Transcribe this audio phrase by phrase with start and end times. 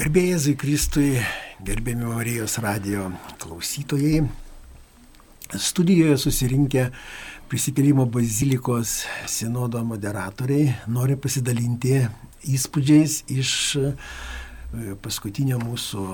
[0.00, 1.18] Garbėjai Kristui,
[1.60, 3.10] gerbėmi Marijos radio
[3.42, 4.22] klausytojai,
[5.60, 6.86] studijoje susirinkę
[7.50, 8.94] prisikėlimo bazilikos
[9.28, 11.98] sinodo moderatoriai nori pasidalinti
[12.48, 13.52] įspūdžiais iš
[13.82, 13.92] e,
[15.04, 16.06] paskutinio mūsų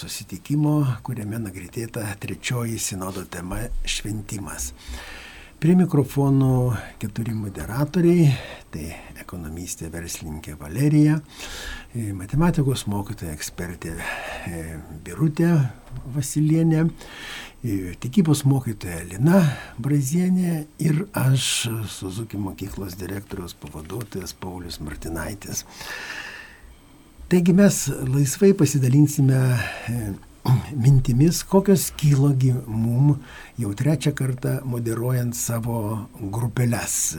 [0.00, 0.74] susitikimo,
[1.06, 4.72] kuriame nagritėta trečioji sinodo tema- šventimas.
[5.58, 6.70] Prie mikrofonų
[7.02, 8.28] keturi moderatoriai-
[8.70, 11.16] tai ekonomistė verslininkė Valerija,
[11.98, 14.60] e, matematikos mokytoja ekspertė e,
[15.02, 15.50] Birutė
[16.14, 16.84] Vasilienė,
[17.64, 19.40] e, tikybos mokytoja Lina
[19.82, 25.64] Brazienė ir aš, Suzuki mokyklos direktoriaus pavaduotojas Paulius Martinaitis.
[27.28, 29.42] Taigi mes laisvai pasidalinsime
[30.72, 33.16] mintimis, kokios kylogi mum
[33.58, 37.16] jau trečią kartą moderuojant savo grupelės.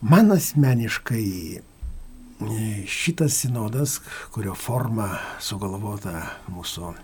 [0.00, 1.26] Man asmeniškai
[1.58, 1.60] e,
[2.88, 3.98] šitas sinodas,
[4.32, 5.10] kurio forma
[5.44, 6.94] sugalvota mūsų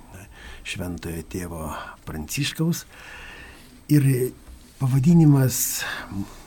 [0.67, 1.69] šventojo tėvo
[2.07, 2.87] Pranciškaus
[3.93, 4.09] ir
[4.81, 5.85] pavadinimas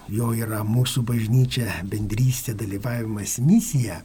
[0.09, 4.02] jo yra mūsų bažnyčia, bendrystė, dalyvavimas, misija,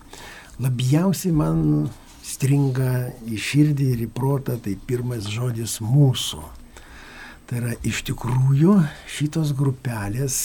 [0.63, 1.89] labiausiai man
[2.25, 6.43] stringa į širdį ir į protą, tai pirmas žodis mūsų.
[7.45, 8.79] Tai yra iš tikrųjų
[9.13, 10.39] šitos grupelės,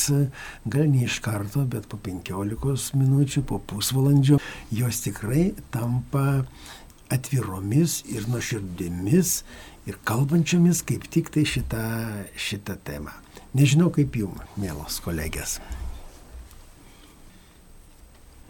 [0.67, 4.41] gal ne iš karto, bet po 15 minučių, po pusvalandžio,
[4.75, 6.43] jos tikrai tampa
[7.09, 9.33] atviromis ir nuoširdėmis
[9.89, 11.83] ir kalbančiomis kaip tik tai šitą,
[12.35, 13.15] šitą temą.
[13.55, 15.57] Nežinau kaip jums, mielos kolegės.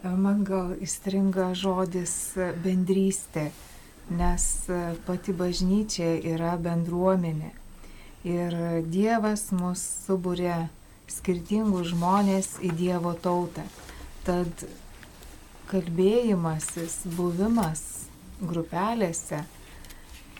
[0.03, 2.11] Man gal įstringa žodis
[2.63, 3.49] bendrystė,
[4.07, 4.45] nes
[5.03, 7.49] pati bažnyčia yra bendruomenė.
[8.23, 8.55] Ir
[8.87, 10.69] Dievas mus subūrė
[11.11, 13.67] skirtingus žmonės į Dievo tautą.
[14.23, 14.63] Tad
[15.67, 17.83] kalbėjimasis, buvimas
[18.39, 19.43] grupelėse,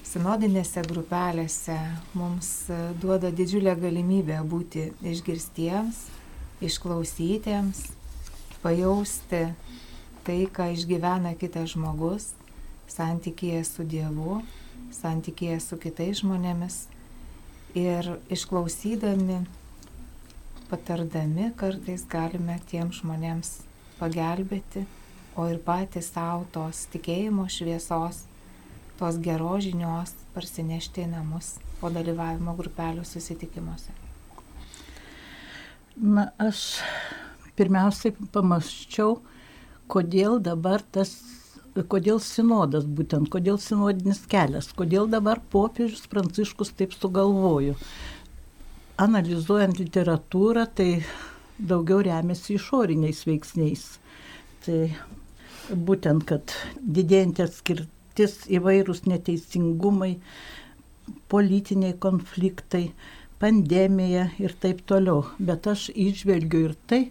[0.08, 1.80] sinodinėse grupelėse
[2.16, 2.70] mums
[3.04, 6.06] duoda didžiulę galimybę būti išgirstiems,
[6.64, 7.99] išklausytiems
[8.64, 9.50] pajausti
[10.28, 12.32] tai, ką išgyvena kitas žmogus,
[12.90, 14.40] santykėje su Dievu,
[14.94, 16.84] santykėje su kitais žmonėmis
[17.78, 19.44] ir išklausydami,
[20.70, 23.60] patardami kartais galime tiem žmonėms
[24.00, 24.86] pagelbėti,
[25.40, 28.26] o ir patys savo tos tikėjimo šviesos,
[29.00, 33.96] tos geros žinios parsinešti į namus po dalyvavimo grupelių susitikimuose.
[36.00, 36.80] Na, aš
[37.60, 39.18] pirmiausiai pamaščiau,
[39.92, 41.14] kodėl dabar tas,
[41.92, 47.76] kodėl sinodas būtent, kodėl sinodinis kelias, kodėl dabar popiežius Pranciškus taip sugalvojo.
[49.00, 50.90] Analizuojant literatūrą, tai
[51.60, 53.86] daugiau remiasi išoriniais veiksniais.
[54.66, 54.80] Tai
[55.70, 60.18] būtent, kad didėjantį atskirtis įvairūs neteisingumai,
[61.32, 62.90] politiniai konfliktai,
[63.40, 65.24] pandemija ir taip toliau.
[65.40, 67.02] Bet aš išvelgiu ir tai,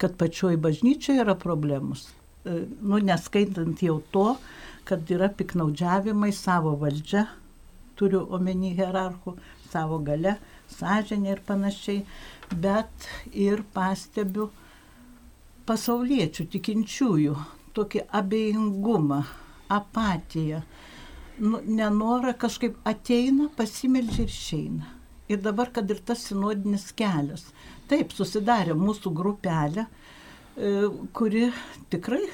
[0.00, 2.08] kad pačioj bažnyčioje yra problemus.
[2.44, 4.28] E, nu, neskaitant jau to,
[4.88, 7.26] kad yra piknaudžiavimai savo valdžia,
[7.98, 9.34] turiu omeny hierarchų,
[9.72, 10.36] savo gale,
[10.78, 12.04] sąžinė ir panašiai,
[12.54, 14.48] bet ir pastebiu
[15.68, 17.34] pasauliečių, tikinčiųjų,
[17.76, 19.22] tokį abejingumą,
[19.68, 20.62] apatiją,
[21.44, 24.94] nu, nenorą kažkaip ateina, pasimeldžia ir išeina
[25.28, 27.48] ir dabar, kad ir tas sinodinis kelias.
[27.88, 29.86] Taip, susidarė mūsų grupelė,
[30.56, 30.72] e,
[31.16, 31.48] kuri
[31.92, 32.24] tikrai,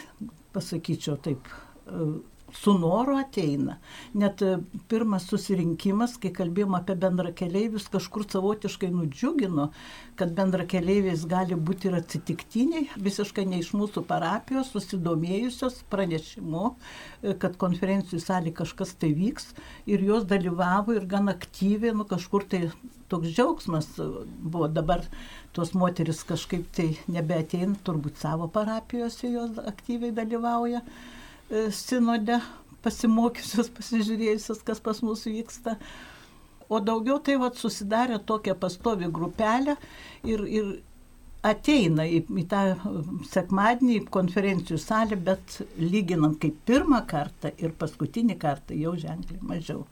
[0.55, 1.51] pasakyčiau taip,
[1.87, 2.09] e,
[2.55, 3.79] su noru ateina.
[4.15, 4.57] Net e,
[4.89, 9.69] pirmas susirinkimas, kai kalbėjom apie bendra keleivius, kažkur savotiškai nudžiugino,
[10.19, 17.35] kad bendra keleiviais gali būti ir atsitiktiniai, visiškai ne iš mūsų parapijos, susidomėjusios pranešimu, e,
[17.43, 19.53] kad konferencijų salė kažkas tai vyks
[19.91, 22.69] ir jos dalyvavo ir gan aktyviai, nu kažkur tai
[23.09, 25.05] toks džiaugsmas buvo dabar
[25.55, 30.83] tos moteris kažkaip tai nebeateina, turbūt savo parapijose jos aktyviai dalyvauja.
[31.51, 32.41] E, sinode
[32.85, 35.77] pasimokiusios, pasižiūrėjusios, kas pas mus vyksta.
[36.73, 39.77] O daugiau tai vat, susidarė tokia pastovi grupelė
[40.25, 40.71] ir, ir
[41.45, 42.63] ateina į, į tą
[43.29, 49.83] sekmadienį į konferencijų salę, bet lyginant kaip pirmą kartą ir paskutinį kartą jau ženkliai mažiau.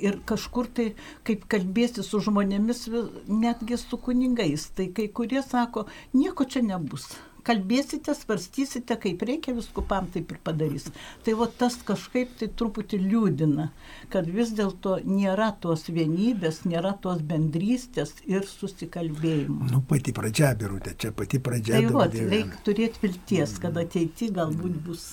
[0.00, 0.88] Ir kažkur tai,
[1.28, 2.86] kaip kalbėsi su žmonėmis,
[3.28, 5.84] netgi su kunigais, tai kai kurie sako,
[6.16, 7.10] nieko čia nebus
[7.46, 10.88] kalbėsite, svarstysite, kaip reikia viskupam, taip ir padarys.
[11.26, 13.68] Tai va tas kažkaip tai truputį liūdina,
[14.12, 19.68] kad vis dėlto nėra tos vienybės, nėra tos bendrystės ir susikalbėjimo.
[19.72, 21.82] Nu, pati pradžia, birutė, čia pati pradžia.
[21.82, 25.08] Tai va, reikia turėti vilties, kad ateity galbūt bus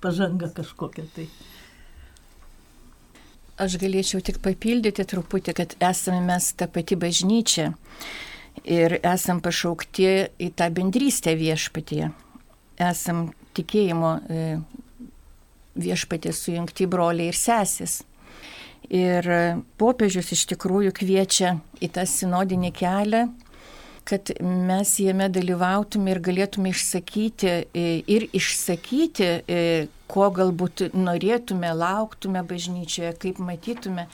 [0.00, 1.28] pažanga kažkokia tai.
[3.56, 7.70] Aš galėčiau tik papildyti truputį, kad esame mes ta pati bažnyčia
[8.64, 10.08] ir esam pašaukti
[10.42, 12.10] į tą bendrystę viešpatyje.
[12.82, 14.46] Esam tikėjimo e,
[15.76, 18.02] viešpatė sujungti broliai ir sesis.
[18.86, 19.26] Ir
[19.80, 23.24] popiežius iš tikrųjų kviečia į tą sinodinį kelią
[24.06, 29.62] kad mes jame dalyvautume ir galėtume išsakyti e, ir išsakyti, e,
[30.06, 34.04] ko galbūt norėtume, lauktume bažnyčioje, kaip matytume,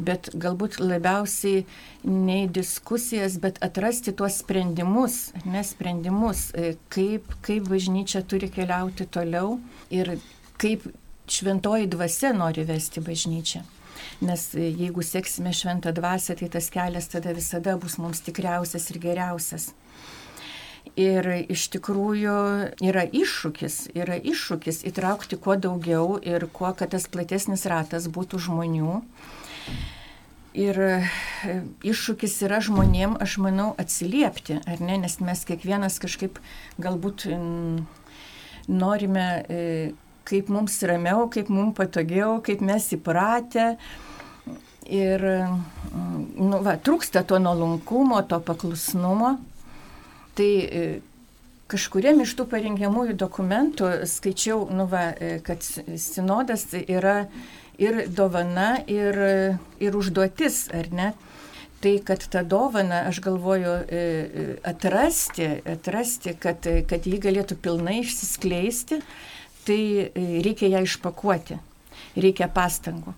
[0.00, 1.66] bet galbūt labiausiai
[2.08, 9.58] ne diskusijas, bet atrasti tuos sprendimus, nesprendimus, e, kaip, kaip bažnyčia turi keliauti toliau
[9.92, 10.14] ir
[10.56, 10.88] kaip
[11.28, 13.66] šventoji dvasia nori vesti bažnyčią
[14.20, 19.72] nes jeigu seksime šventą dvasę, tai tas kelias tada visada bus mums tikriausias ir geriausias.
[20.98, 22.36] Ir iš tikrųjų
[22.84, 28.98] yra iššūkis, yra iššūkis įtraukti kuo daugiau ir kuo, kad tas platesnis ratas būtų žmonių.
[30.52, 31.54] Ir e,
[31.88, 36.36] iššūkis yra žmonėm, aš manau, atsiliepti, ar ne, nes mes kiekvienas kažkaip
[36.76, 37.24] galbūt
[38.68, 39.92] norime, e,
[40.28, 43.76] kaip mums ramiau, kaip mums patogiau, kaip mes įpratę,
[44.90, 49.36] Ir nu, va, trūksta to nuolankumo, to paklusnumo.
[50.34, 50.86] Tai e,
[51.70, 57.28] kažkuriam iš tų parengiamųjų dokumentų skaičiau, nu, va, e, kad sinodas yra
[57.78, 59.18] ir dovana, ir,
[59.78, 61.12] ir užduotis, ar ne?
[61.82, 64.02] Tai, kad tą dovaną, aš galvoju, e,
[64.66, 69.00] atrasti, atrasti kad, kad jį galėtų pilnai išsiskleisti,
[69.66, 69.82] tai
[70.44, 71.58] reikia ją išpakuoti,
[72.16, 73.16] reikia pastangų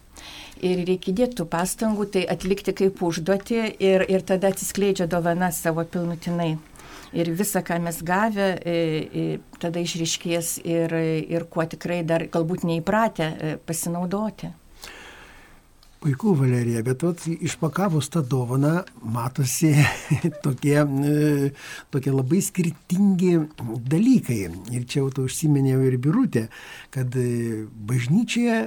[0.64, 5.84] ir reikia įdėti tų pastangų, tai atlikti kaip užduoti ir, ir tada atsiskleidžia dovana savo
[5.84, 6.54] pilnutinai.
[7.14, 9.24] Ir visa, ką mes gavę, e, e,
[9.62, 10.94] tada išriškės ir,
[11.30, 14.50] ir kuo tikrai dar galbūt neįpratę e, pasinaudoti.
[16.04, 19.70] Puiku, Valerija, bet vat, išpakavus tą dovaną matosi
[20.44, 20.76] tokie,
[21.88, 23.30] tokie labai skirtingi
[23.88, 24.36] dalykai.
[24.76, 26.44] Ir čia jau to užsiminėjau ir birutė,
[26.92, 27.16] kad
[27.88, 28.60] bažnyčioje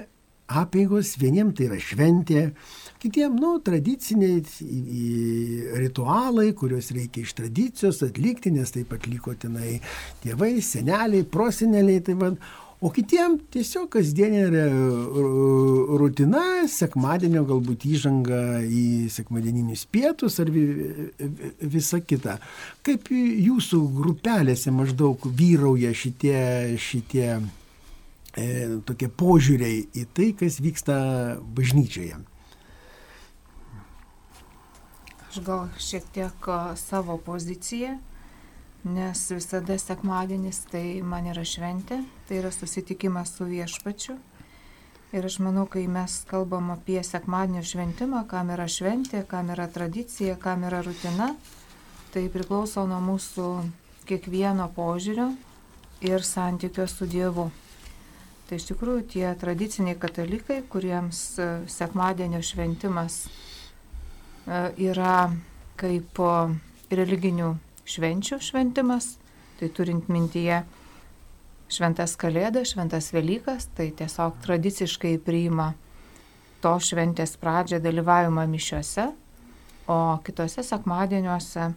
[0.48, 2.44] apėgos, vieniems tai yra šventė,
[3.06, 4.42] kitiems, nu, tradiciniai
[5.78, 9.78] ritualai, kuriuos reikia iš tradicijos atlikti, nes taip atliko tenai
[10.26, 12.42] tėvai, seneliai, proseneliai, tai vad.
[12.78, 14.44] O kitiem tiesiog kasdienė
[15.98, 22.36] rutina, sekmadienio galbūt įžanga į sekmadieninius pietus ar visa kita.
[22.86, 26.38] Kaip jūsų grupelėse maždaug vyrauja šitie,
[26.78, 28.46] šitie e,
[28.86, 31.00] tokie požiūriai į tai, kas vyksta
[31.58, 32.20] bažnyčioje.
[35.32, 37.98] Aš gal šiek tiek savo poziciją,
[38.88, 44.16] nes visada sekmadienis tai man yra šventė, tai yra susitikimas su viešpačiu.
[45.16, 50.36] Ir aš manau, kai mes kalbam apie sekmadienio šventimą, kam yra šventė, kam yra tradicija,
[50.36, 51.30] kam yra rutina,
[52.12, 53.48] tai priklauso nuo mūsų
[54.08, 55.30] kiekvieno požiūrio
[56.08, 57.48] ir santykio su Dievu.
[58.48, 65.30] Tai iš tikrųjų tie tradiciniai katalikai, kuriems e, sekmadienio šventimas e, yra
[65.80, 66.20] kaip
[66.92, 67.54] religinių
[67.88, 69.16] švenčių šventimas,
[69.60, 70.62] tai turint mintyje
[71.72, 75.74] šventas Kalėdas, šventas Velykas, tai tiesiog tradiciškai priima
[76.64, 79.10] to šventės pradžią dalyvavimą mišiuose,
[79.88, 81.68] o kitose sekmadieniuose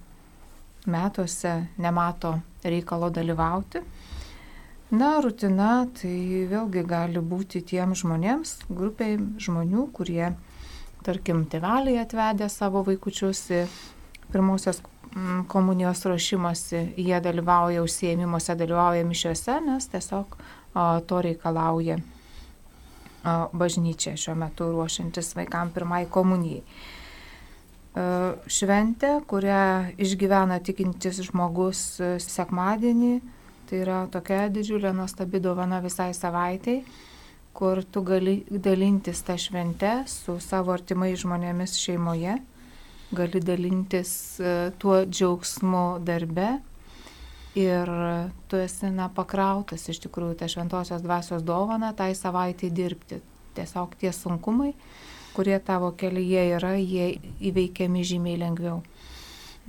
[0.90, 3.83] metuose nemato reikalo dalyvauti.
[4.90, 10.33] Na, rutina tai vėlgi gali būti tiem žmonėms, grupiai žmonių, kurie,
[11.07, 13.61] tarkim, tėveliai atvedė savo vaikučius į
[14.33, 14.83] pirmosios
[15.50, 20.37] komunijos ruošimasi, jie dalyvauja užsiemimuose, dalyvauja mišiuose, nes tiesiog
[21.07, 21.99] to reikalauja
[23.52, 26.62] bažnyčia šiuo metu ruošiantis vaikam pirmai komunijai.
[27.90, 28.02] O,
[28.47, 31.83] šventė, kurią išgyvena tikintis žmogus
[32.23, 33.19] sekmadienį,
[33.71, 36.81] Tai yra tokia didžiulė nuostabi dovana visai savaitai,
[37.55, 42.35] kur tu gali dalintis tą šventę su savo artimai žmonėmis šeimoje,
[43.12, 46.61] gali dalintis e, tuo džiaugsmu darbe
[47.59, 47.90] ir
[48.49, 53.21] tu esi na, pakrautas iš tikrųjų tą šventosios dvasios dovaną tai savaitai dirbti.
[53.57, 54.71] Tiesiog tie sunkumai,
[55.35, 57.17] kurie tavo kelyje yra, jie
[57.50, 58.79] įveikiami žymiai lengviau.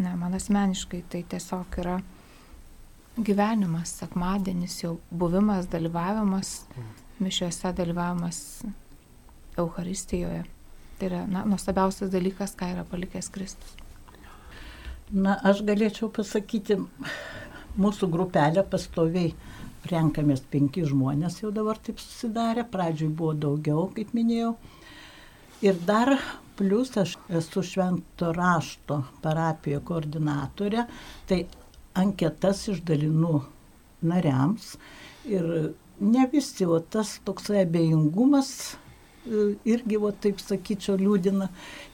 [0.01, 1.97] Na, man asmeniškai tai tiesiog yra
[3.17, 6.61] gyvenimas, sekmadienis, jau buvimas, dalyvavimas,
[7.19, 8.39] mišiuose dalyvavimas
[9.59, 10.45] Euharistijoje.
[11.01, 13.71] Tai yra na, nuostabiausias dalykas, ką yra palikęs Kristus.
[15.09, 16.75] Na, aš galėčiau pasakyti,
[17.81, 19.31] mūsų grupelė pastoviai
[19.89, 24.51] renkamės penki žmonės jau dabar taip susidarė, pradžioj buvo daugiau, kaip minėjau.
[25.65, 26.13] Ir dar
[26.59, 30.85] plus aš esu švento rašto parapijo koordinatorė,
[31.25, 31.47] tai
[31.97, 33.41] anketas išdalinu
[34.05, 34.75] nariams
[35.25, 38.53] ir ne visi, o tas toksai abejingumas
[39.25, 41.47] irgi, o taip sakyčiau, liūdina,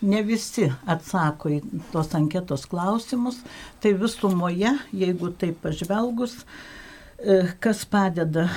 [0.08, 1.60] ne visi atsako į
[1.92, 3.42] tos anketos klausimus,
[3.84, 6.40] tai visumoje, jeigu taip pažvelgus,
[7.20, 8.48] e, kas padeda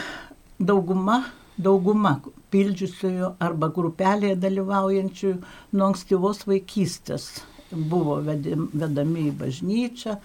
[0.59, 1.25] dauguma,
[1.59, 2.19] dauguma
[2.51, 5.37] pildžiusiųjų arba grupelėje dalyvaujančių
[5.75, 7.31] nuo ankstyvos vaikystės
[7.71, 10.17] buvo vedami į bažnyčią,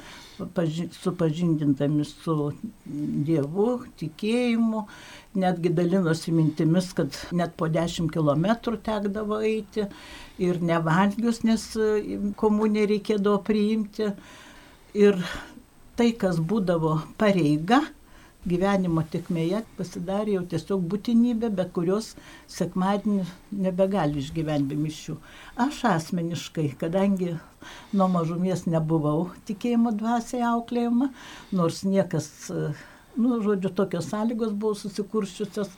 [1.00, 2.36] supažindintami su
[2.86, 3.68] Dievu,
[4.00, 4.86] tikėjimu,
[5.42, 8.48] netgi dalinosi mintimis, kad net po 10 km
[8.84, 9.86] tekdavo eiti
[10.42, 11.68] ir nevalgius, nes
[12.40, 14.10] komunė reikėdavo priimti.
[14.96, 15.20] Ir
[16.00, 17.82] tai, kas būdavo pareiga,
[18.46, 22.14] gyvenimo tikmėje pasidarė jau tiesiog būtinybė, be kurios
[22.52, 23.26] sekmadienį
[23.66, 25.18] nebegali išgyventi be mišių.
[25.66, 27.36] Aš asmeniškai, kadangi
[27.94, 31.10] nuo mažumės nebuvau tikėjimo dvasiai auklėjama,
[31.56, 32.30] nors niekas,
[33.16, 35.72] nu, žodžiu, tokios sąlygos buvo susikurščiusios,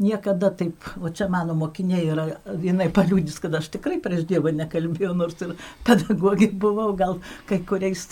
[0.00, 2.28] niekada taip, o čia mano mokiniai yra,
[2.62, 8.08] jinai paliūdys, kad aš tikrai prieš Dievą nekalbėjau, nors ir pedagogė buvau, gal kai kuriais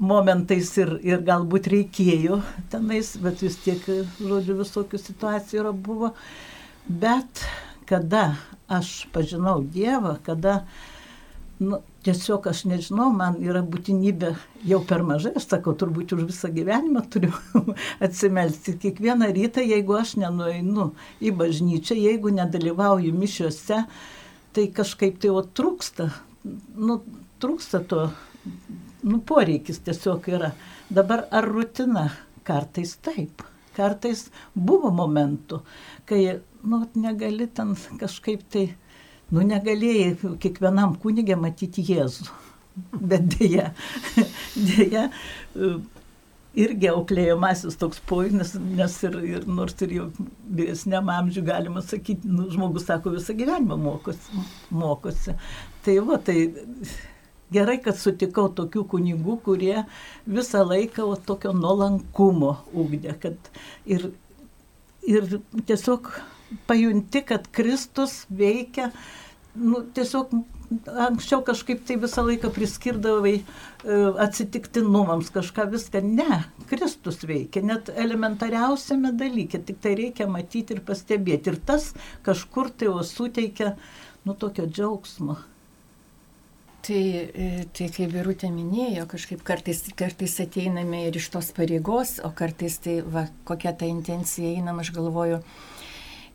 [0.00, 2.40] momentais ir, ir galbūt reikėjo
[2.72, 3.84] tenais, bet vis tiek,
[4.18, 6.14] žodžiu, visokių situacijų yra buvo.
[6.88, 7.44] Bet
[7.90, 8.38] kada
[8.70, 10.62] aš pažinau Dievą, kada
[11.60, 14.32] nu, tiesiog aš nežinau, man yra būtinybė
[14.70, 17.34] jau per mažai, aš sakau, turbūt už visą gyvenimą turiu
[18.06, 18.78] atsimelsti.
[18.80, 20.90] Kiekvieną rytą, jeigu aš nenueinu
[21.20, 23.84] į bažnyčią, jeigu nedalyvauju mišiuose,
[24.56, 26.08] tai kažkaip tai o trūksta,
[26.80, 27.02] nu,
[27.42, 28.08] trūksta to
[29.02, 30.52] nu, poreikis tiesiog yra.
[30.90, 32.08] Dabar ar rutina?
[32.46, 33.44] Kartais taip.
[33.76, 35.60] Kartais buvo momentų,
[36.08, 38.64] kai, nu, negali ten kažkaip tai,
[39.30, 42.26] nu, negalėjai kiekvienam kunigė matyti Jėzų.
[42.96, 43.70] Bet dėja,
[44.70, 45.06] dėja,
[46.58, 50.08] irgi auklėjamasis toks pojinas, nes ir, ir nors ir jau
[50.58, 54.44] vyresniam amžiui galima sakyti, nu, žmogus sako, visą gyvenimą mokosi.
[54.74, 55.36] mokosi.
[55.84, 56.38] Tai va, tai
[57.54, 59.84] gerai, kad sutikau tokių kunigų, kurie
[60.26, 63.16] visą laiką o, tokio nuolankumo ugdė.
[63.86, 64.10] Ir,
[65.06, 66.12] ir tiesiog
[66.70, 68.90] pajunti, kad Kristus veikia,
[69.54, 70.32] nu, tiesiog
[70.86, 73.42] anksčiau kažkaip tai visą laiką priskirdavai e,
[74.24, 76.02] atsitiktinumams kažką viską.
[76.06, 81.54] Ne, Kristus veikia, net elementariausiame dalyke, tik tai reikia matyti ir pastebėti.
[81.54, 81.90] Ir tas
[82.26, 83.74] kažkur tai suteikia,
[84.26, 85.40] nu, tokio džiaugsmo.
[86.80, 92.30] Tai, e, tai kaip Virutė minėjo, kažkaip kartais, kartais ateiname ir iš tos pareigos, o
[92.32, 95.42] kartais tai, va, kokia ta intencija einam, aš galvoju,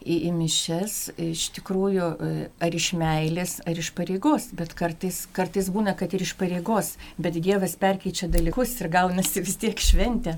[0.05, 0.99] į, į mišes,
[1.31, 6.27] iš tikrųjų, e, ar iš meilės, ar iš pareigos, bet kartais, kartais būna, kad ir
[6.27, 10.37] iš pareigos, bet Dievas perkeičia dalykus ir gaunasi vis tiek šventė.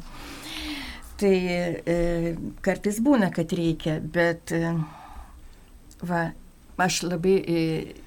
[1.19, 4.75] Tai e, kartais būna, kad reikia, bet e,
[5.99, 6.29] va,
[6.87, 7.39] aš labai...
[7.43, 8.03] E,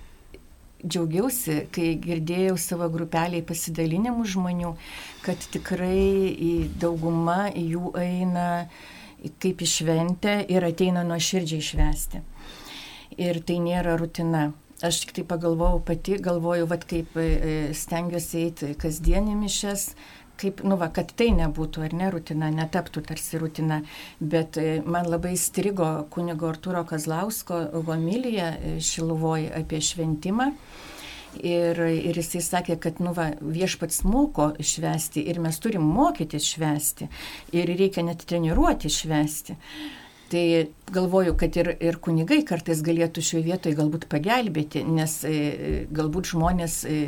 [0.85, 4.73] džiaugiausi, kai girdėjau savo grupeliai pasidalinimų žmonių,
[5.25, 8.49] kad tikrai dauguma jų eina
[9.43, 12.23] kaip išventę ir ateina nuo širdžiai švesti.
[13.21, 14.51] Ir tai nėra rutina.
[14.81, 17.27] Aš tik tai pagalvojau pati, galvoju, vad kaip e,
[17.77, 19.91] stengiuosi eiti kasdienį mišes,
[20.41, 23.83] kaip, nu va, kad tai nebūtų ar ne rutina, netaptų tarsi rutina,
[24.21, 27.61] bet e, man labai strigo kunigo Arturo Kazlausko
[27.91, 30.51] homilija e, Šiluvoje apie šventimą.
[31.39, 37.07] Ir, ir jisai sakė, kad nu, va, viešpats moko švesti ir mes turim mokytis švesti
[37.55, 39.55] ir reikia net treniruoti švesti.
[40.31, 40.45] Tai
[40.95, 45.39] galvoju, kad ir, ir kunigai kartais galėtų šioje vietoje galbūt pagelbėti, nes e,
[45.91, 46.99] galbūt žmonės e,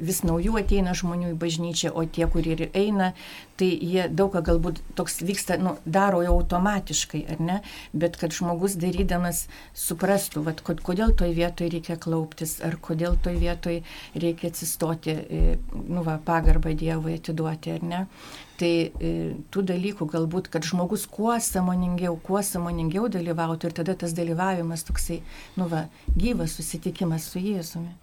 [0.00, 3.12] vis naujų ateina žmonių į bažnyčią, o tie, kurie ir eina,
[3.60, 7.58] tai jie daug ką galbūt toks vyksta, nu, daro jau automatiškai, ar ne,
[7.92, 9.44] bet kad žmogus darydamas
[9.76, 13.80] suprastų, vat, kodėl toj vietoj reikia klauptis, ar kodėl toj vietoj
[14.16, 18.04] reikia atsistoti, e, nu, va, pagarbą Dievui atiduoti, ar ne.
[18.60, 19.12] Tai e,
[19.52, 25.20] tų dalykų galbūt, kad žmogus kuo samoningiau, kuo samoningiau dalyvautų ir tada tas dalyvavimas toksai,
[25.60, 27.96] nu va, gyvas susitikimas su Jėzumi.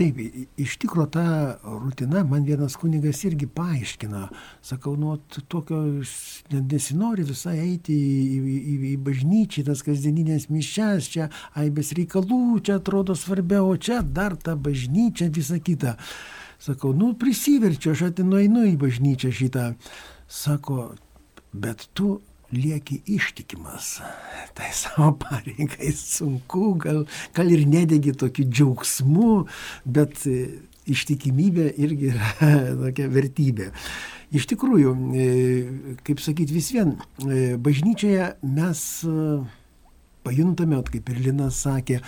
[0.00, 0.16] Taip,
[0.56, 1.22] iš tikrųjų ta
[1.60, 4.22] rutina man vienas kunigas irgi paaiškina.
[4.64, 5.18] Sakau, nu,
[5.52, 5.80] tokio
[6.54, 11.28] nesinori visai eiti į, į, į, į bažnyčią, tas kasdieninės mišes, čia
[11.60, 15.98] aibės reikalų, čia atrodo svarbiau, o čia dar ta bažnyčia, visa kita.
[16.64, 19.68] Sakau, nu, prisiverčiu, aš atinu einu į bažnyčią šitą.
[20.32, 20.94] Sako,
[21.52, 23.98] bet tu lieki ištikimas.
[24.56, 27.04] Tai savo pareigai sunku, gal,
[27.36, 29.44] gal ir nedegi tokiu džiaugsmu,
[29.84, 30.24] bet
[30.90, 32.50] ištikimybė irgi yra
[32.84, 33.70] tokia vertybė.
[34.30, 34.92] Iš tikrųjų,
[36.06, 36.94] kaip sakyti, vis vien
[37.64, 38.84] bažnyčioje mes
[40.26, 42.00] pajuntame, kaip ir Linas sakė,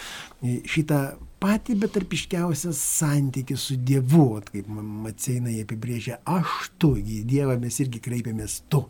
[0.42, 1.02] šitą
[1.42, 8.60] patį betarpiškiausią santykį su Dievu, kaip Maceinai apibrėžia, aš tu, į Dievą mes irgi kreipiamės
[8.70, 8.84] tu.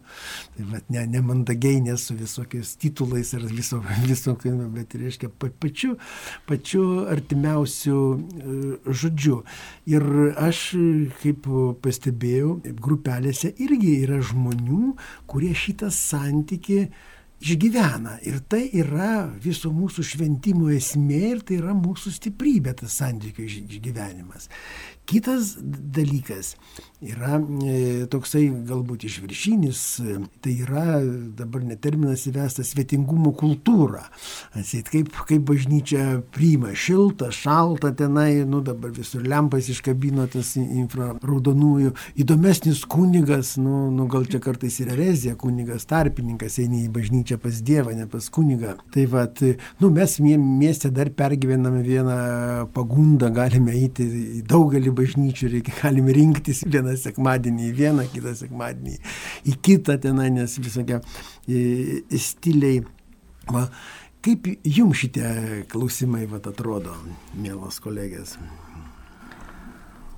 [0.57, 5.95] Tai vat, ne, ne mandagiai, ne su visokiais titulais ar viso, visokiu, bet reiškia pačiu,
[6.49, 8.59] pačiu artimiausiu e,
[9.03, 9.41] žodžiu.
[9.93, 10.67] Ir aš,
[11.23, 11.49] kaip
[11.85, 14.93] pastebėjau, grupelėse irgi yra žmonių,
[15.31, 16.85] kurie šitą santykį
[17.43, 18.19] išgyvena.
[18.29, 24.49] Ir tai yra viso mūsų šventimo esmė ir tai yra mūsų stiprybė, tas santykių išgyvenimas.
[25.07, 26.55] Kitas dalykas
[27.03, 29.81] yra e, toksai galbūt išviršinis,
[30.45, 31.01] tai yra
[31.39, 34.05] dabar neterminas įvestas svetingumo kultūra.
[34.55, 41.91] Atsit, kaip, kaip bažnyčia priima šiltą, šaltą tenai, nu dabar visur lempas iškabino tas infraraudonųjų.
[42.23, 47.59] Įdomesnis kunigas, nu, nu gal čia kartais ir erezija, kunigas tarpininkas eini į bažnyčią pas
[47.63, 48.77] Dievą, ne pas kunigą.
[48.95, 49.43] Tai vad,
[49.83, 52.17] nu mes mieste dar pergyvename vieną
[52.75, 54.07] pagundą, galime eiti
[54.39, 58.99] į daugelį bažnyčių, reikia, galime rinktis vieną sekmadienį į vieną, kitą sekmadienį
[59.49, 61.01] į kitą tenai, nes visokie
[62.19, 62.83] stiliai.
[63.51, 63.67] Va,
[64.23, 66.95] kaip jums šitie klausimai vat, atrodo,
[67.35, 68.37] mielos kolegės?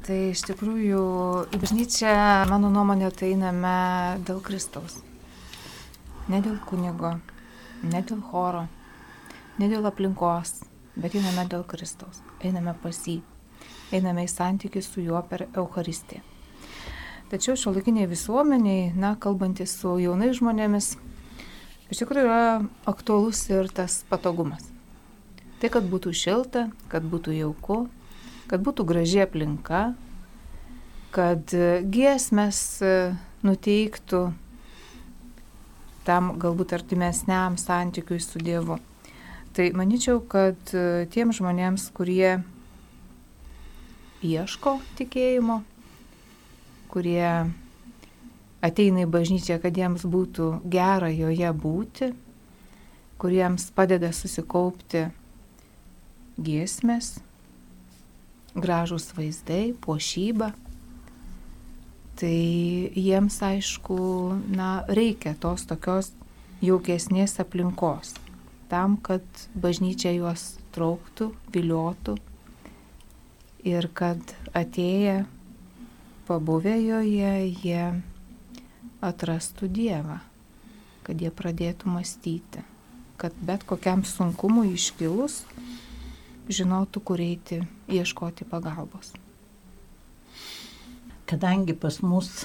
[0.04, 1.02] Tai iš tikrųjų
[1.48, 2.12] į bažnyčią,
[2.50, 3.76] mano nuomonė, tai einame
[4.28, 4.98] dėl Kristaus.
[6.28, 7.14] Ne dėl kunigo,
[7.88, 8.66] ne dėl choro,
[9.56, 10.58] ne dėl aplinkos,
[10.96, 12.20] bet einame dėl Kristaus.
[12.44, 13.22] Einame pas jį.
[13.94, 16.24] Einame į santykių su juo per Eucharistiją.
[17.30, 20.94] Tačiau šiuolaikiniai visuomeniai, na, kalbantys su jaunais žmonėmis,
[21.90, 22.40] iš tikrųjų yra
[22.90, 24.66] aktualus ir tas patogumas.
[25.62, 27.84] Tai, kad būtų šilta, kad būtų jauku,
[28.50, 29.84] kad būtų graži aplinka,
[31.14, 31.54] kad
[31.94, 32.58] giesmės
[33.46, 34.24] nuteiktų
[36.04, 38.76] tam galbūt artimesniam santykiui su Dievu.
[39.54, 40.58] Tai manyčiau, kad
[41.14, 42.42] tiem žmonėms, kurie
[44.24, 45.60] ieško tikėjimo,
[46.88, 47.28] kurie
[48.64, 52.10] ateina į bažnyčią, kad jiems būtų gera joje būti,
[53.20, 55.06] kuriems padeda susikaupti
[56.40, 57.18] giesmės,
[58.56, 60.52] gražūs vaizdai, puošyba.
[62.14, 62.36] Tai
[62.94, 63.96] jiems aišku,
[64.54, 66.12] na, reikia tos tokios
[66.64, 68.14] jaukesnės aplinkos,
[68.70, 69.26] tam, kad
[69.58, 72.14] bažnyčia juos trauktų, viliotų
[73.64, 74.20] ir kad
[74.52, 75.24] atėję
[76.28, 77.32] pabuvę joje,
[77.64, 77.84] jie
[79.04, 80.20] atrastų Dievą,
[81.04, 82.64] kad jie pradėtų mąstyti,
[83.20, 85.42] kad bet kokiam sunkumui iškilus
[86.48, 89.14] žinotų, kur eiti ieškoti pagalbos.
[91.24, 92.44] Kadangi pas mus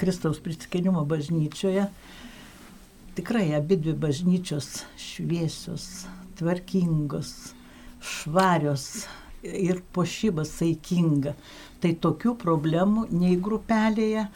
[0.00, 1.86] Kristaus prisikėlimo bažnyčioje
[3.14, 6.06] tikrai abi dvi bažnyčios šviesios,
[6.38, 7.52] tvarkingos,
[8.00, 9.06] švarios
[9.42, 11.34] ir pošyba saikinga,
[11.80, 14.26] Tai tokių problemų nei grupelėje,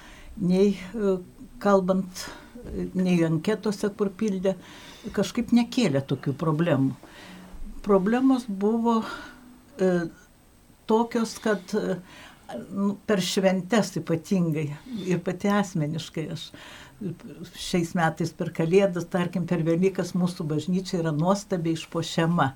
[0.41, 1.17] nei e,
[1.61, 2.25] kalbant,
[2.97, 4.55] nei anketose, kur pildė,
[5.13, 6.95] kažkaip nekėlė tokių problemų.
[7.85, 9.91] Problemos buvo e,
[10.89, 11.99] tokios, kad e,
[12.71, 14.71] nu, per šventes ypatingai
[15.05, 16.49] ir pati asmeniškai aš
[17.61, 22.55] šiais metais per Kalėdas, tarkim, per Velykas mūsų bažnyčia yra nuostabiai išpošiama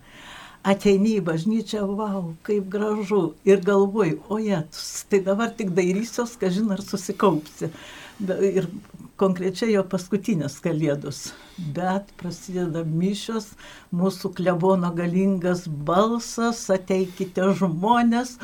[0.68, 3.22] ateini į bažnyčią, wow, kaip gražu.
[3.48, 7.70] Ir galvoju, o jėtus, tai dabar tik dairysios, kažin ar susikaupsi.
[8.18, 8.66] Ir
[9.18, 11.33] konkrečiai jo paskutinės kalėdos.
[11.74, 13.52] Bet prasideda mišios,
[13.94, 18.37] mūsų klebono galingas balsas, ateikite žmonės.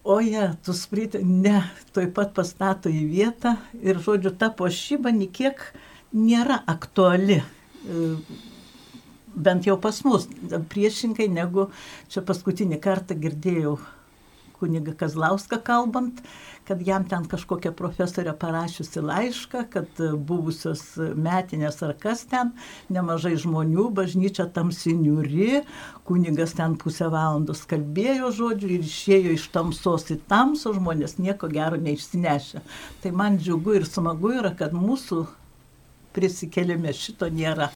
[0.00, 1.60] O jie, tu spriti, ne,
[1.92, 5.60] toj pat pastato į vietą ir, žodžiu, ta pošyba niekiek
[6.16, 7.42] nėra aktuali
[9.34, 10.28] bent jau pas mus,
[10.72, 11.68] priešingai negu
[12.10, 13.78] čia paskutinį kartą girdėjau
[14.60, 16.20] kuniga Kazlauską kalbant,
[16.68, 22.52] kad jam ten kažkokia profesorė parašiusi laišką, kad buvusios metinės ar kas ten,
[22.92, 25.62] nemažai žmonių, bažnyčia tamsi niuri,
[26.08, 31.80] kunigas ten pusę valandos kalbėjo žodžiu ir išėjo iš tamsos į tamsą, žmonės nieko gero
[31.80, 32.64] neišsinešė.
[33.02, 35.24] Tai man džiugu ir smagu yra, kad mūsų
[36.14, 37.72] prisikėlėme šito nėra.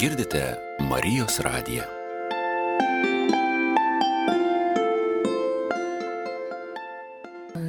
[0.00, 0.56] Girdite
[0.88, 1.82] Marijos radiją.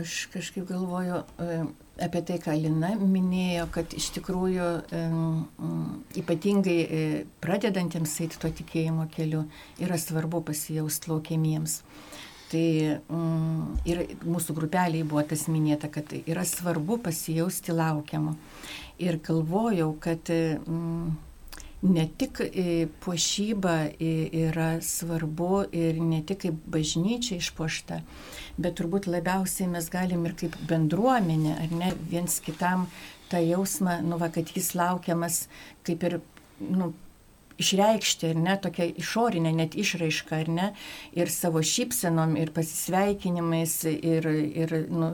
[0.01, 1.57] aš kažkaip galvoju e,
[2.05, 5.01] apie tai, ką Lina minėjo, kad iš tikrųjų e,
[6.21, 7.01] ypatingai e,
[7.43, 9.43] pradedantiems eiti to tikėjimo keliu
[9.83, 11.81] yra svarbu pasijausti laukiamiems.
[12.53, 18.37] Tai mm, ir mūsų grupeliai buvo tas minėta, kad yra svarbu pasijausti laukiamu.
[19.03, 21.11] Ir galvojau, kad mm,
[21.81, 22.41] ne tik
[23.01, 28.01] puošyba yra svarbu ir ne tik kaip bažnyčia išpuošta,
[28.61, 32.85] bet turbūt labiausiai mes galim ir kaip bendruomenė, ar ne, viens kitam
[33.31, 35.45] tą jausmą, nu, va, kad jis laukiamas
[35.87, 36.19] kaip ir,
[36.69, 36.91] nu,
[37.61, 40.67] išreikšti, ar ne, tokia išorinė net išraiška, ar ne,
[41.17, 44.27] ir savo šypsenom, ir pasisveikinimais, ir,
[44.63, 45.11] ir nu,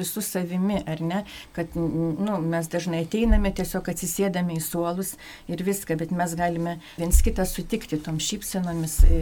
[0.00, 1.24] visų savimi, ar ne,
[1.56, 5.16] kad nu, mes dažnai ateiname, tiesiog atsisėdame į suolus
[5.50, 9.00] ir viską, bet mes galime viens kitą sutikti tom šypsenomis.
[9.06, 9.20] E,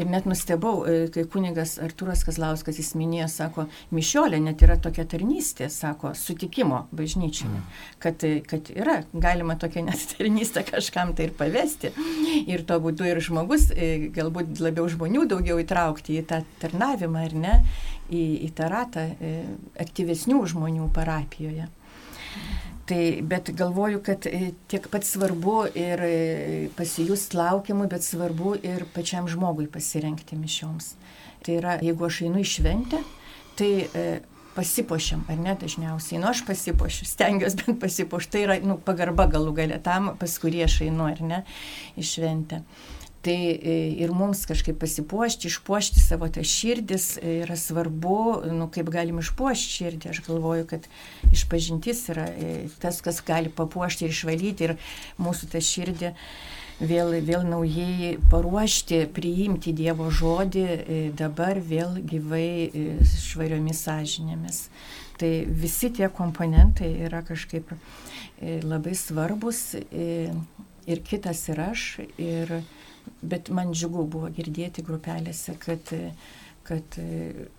[0.00, 5.04] Ir net nustebau, e, kai kunigas Arturas Kazlauskas jis minėjo, sako, mišiolė net yra tokia
[5.08, 7.66] tarnystė, sako, sutikimo bažnyčiai, mm.
[8.02, 11.92] kad, kad yra, galima tokią net tarnystę kažkam tai ir pavesti.
[12.46, 17.36] Ir to būdu ir žmogus, e, galbūt labiau žmonių daugiau įtraukti į tą tarnavimą, ar
[17.44, 17.60] ne,
[18.08, 19.36] į, į tą ratą e,
[19.84, 21.68] aktyvesnių žmonių parapijoje.
[22.86, 26.14] Tai, bet galvoju, kad e, tiek pat svarbu ir e,
[26.76, 30.96] pasijust laukiamu, bet svarbu ir pačiam žmogui pasirenkti mišioms.
[31.46, 32.98] Tai yra, jeigu aš einu į šventę,
[33.58, 34.06] tai e,
[34.56, 36.20] pasipošiam, ar ne dažniausiai.
[36.20, 38.32] Nu, aš pasipošiu, stengiuosi bent pasipošti.
[38.34, 41.42] Tai yra nu, pagarba galų galę tam, pas kurį aš einu, ar ne,
[41.94, 42.62] į šventę.
[43.22, 48.16] Tai e, ir mums kažkaip pasipuošti, išpuošti savo tą širdis e, yra svarbu,
[48.50, 50.08] nu, kaip galim išpuošti širdį.
[50.10, 50.88] Aš galvoju, kad
[51.30, 52.48] išpažintis yra e,
[52.82, 54.74] tas, kas gali papuošti ir išvalyti ir
[55.22, 56.10] mūsų tą širdį
[56.82, 60.66] vėl, vėl naujai paruošti, priimti Dievo žodį,
[61.14, 64.64] dabar vėl gyvai švariomis sąžinėmis.
[65.22, 67.70] Tai visi tie komponentai yra kažkaip
[68.66, 71.90] labai svarbus ir kitas ir aš.
[72.18, 72.56] Ir,
[73.22, 75.92] Bet man džiugu buvo girdėti grupelėse, kad,
[76.66, 76.98] kad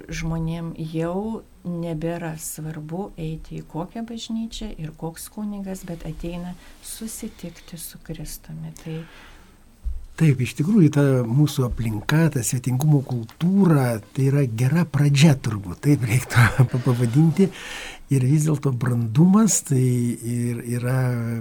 [0.07, 8.01] žmonėm jau nebėra svarbu eiti į kokią bažnyčią ir koks kunigas, bet ateina susitikti su
[8.03, 8.73] Kristumi.
[8.83, 8.97] Tai
[10.13, 16.05] Taip, iš tikrųjų, ta mūsų aplinka, ta svetingumo kultūra, tai yra gera pradžia turbūt, taip
[16.05, 17.47] reiktų pavadinti.
[18.11, 20.97] Ir vis dėlto brandumas tai ir yra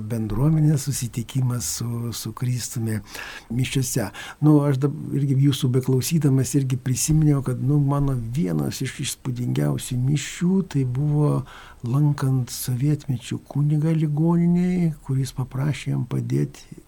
[0.09, 3.01] bendruomenės susitikimas su, su Kristumi
[3.53, 4.07] mišiuose.
[4.45, 10.63] Nu, aš dabar irgi jūsų beklausydamas irgi prisiminiau, kad nu, mano vienas iš įspūdingiausių mišių
[10.73, 11.43] tai buvo
[11.83, 16.83] lankant sovietmečių kunigą ligoniniai, kuris paprašė jam padėti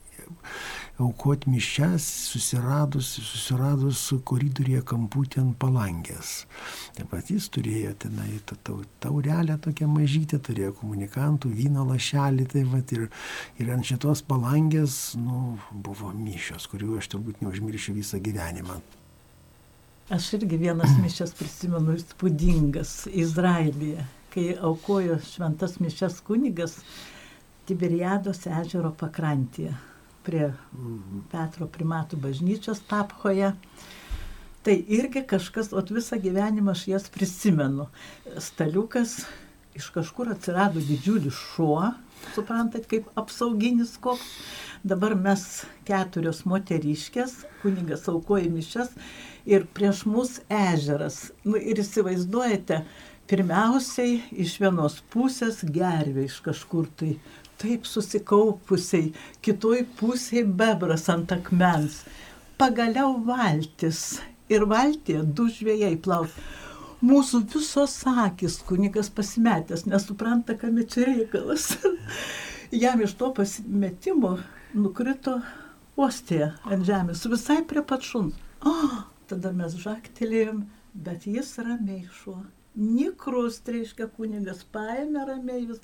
[0.99, 6.33] aukoti mišes, susiradus, susiradus koridoriuje kamputį ant palangės.
[6.95, 8.39] Taip pat jis turėjo tenai
[9.03, 13.09] taurelę tokią mažytę, turėjo komunikantų, vyno lašelį, tai va, ir,
[13.59, 18.79] ir ant šitos palangės nu, buvo mišios, kurių aš turbūt neužmiršiu visą gyvenimą.
[20.15, 26.79] Aš irgi vienas mišes prisimenu įspūdingas Izraelyje, kai aukojo šventas mišes kunigas
[27.65, 29.73] Tiberiados ežero pakrantėje
[30.25, 30.51] prie
[31.33, 33.53] Petro primatų bažnyčios Taphoje.
[34.65, 37.91] Tai irgi kažkas, o visą gyvenimą aš jas prisimenu.
[38.41, 39.19] Staliukas
[39.77, 41.91] iš kažkur atsirado didžiulis šuo,
[42.35, 44.25] suprantat, kaip apsauginis koks.
[44.85, 48.93] Dabar mes keturios moteriškės, kunigas aukoja mišes
[49.49, 51.31] ir prieš mus ežeras.
[51.45, 52.83] Nu, ir įsivaizduojate,
[53.29, 57.15] pirmiausiai iš vienos pusės gervė iš kažkur tai
[57.61, 59.13] taip susikaupusiai,
[59.45, 62.03] kitoj pusėje bebras ant akmens.
[62.59, 64.21] Pagaliau valtis
[64.53, 66.31] ir valtie du žvėjai plauk.
[67.05, 71.75] Mūsų visos akis kunigas pasimetęs, nesupranta, kam čia reikalas.
[72.85, 74.39] Jam iš to pasimetimo
[74.75, 75.41] nukrito
[76.01, 78.39] ostė ant žemės, visai prie pačuns.
[78.65, 78.97] O, oh,
[79.29, 80.65] tada mes žaktelėjom,
[80.95, 82.41] bet jis ramiai šuo.
[82.75, 85.83] Nikrus, reiškia, kunigas paėmė ramiai vis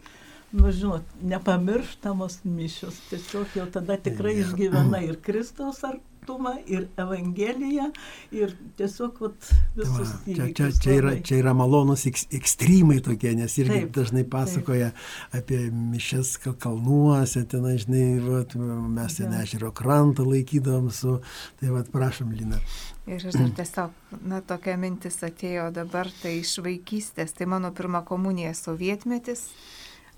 [0.52, 2.98] nu žinot, nepamirštamos mišios.
[3.10, 4.46] Tiesiog jau tada tikrai ja.
[4.46, 7.90] išgyvena ir Kristaus artumą, ir Evangeliją,
[8.34, 13.56] ir tiesiog vat, visus Va, čia, čia, čia, yra, čia yra malonus ekstremai tokie, nes
[13.62, 15.40] irgi taip, dažnai pasakoja taip.
[15.40, 18.58] apie mišes kalnuose, ten, žinai, vat,
[18.98, 21.20] mes ten ežero krantą laikydom su,
[21.62, 22.58] tai vad prašom, Lina.
[23.06, 28.02] Ir aš dar tiesiog, na, tokia mintis atėjo dabar, tai iš vaikystės, tai mano pirma
[28.06, 29.46] komunija sovietmetis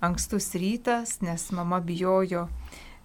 [0.03, 2.47] ankstus rytas, nes mama bijojo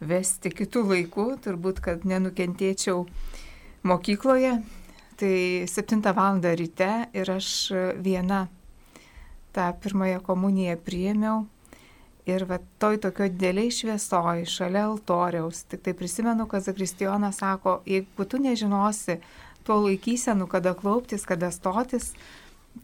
[0.01, 3.07] vesti kitų laikų, turbūt, kad nenukentėčiau
[3.87, 4.59] mokykloje.
[5.19, 5.35] Tai
[5.67, 6.39] 7 val.
[6.39, 8.47] ryte ir aš viena
[9.51, 11.47] tą pirmąją komuniją priėmiau
[12.29, 18.27] ir va toj tokio dideliai šviesoj, šalia altoriaus, tik tai prisimenu, kad Zakristijonas sako, jeigu
[18.29, 19.19] tu nežinosi
[19.65, 22.13] tuo laikysenų, kada klauptis, kada stotis,